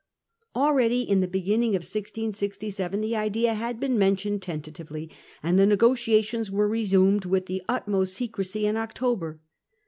[0.55, 5.11] Already, in the begin ning of 1667, the idea had been mentioned tentatively;
[5.43, 9.39] and the negotiations were resumed with the utmost secrecy in October.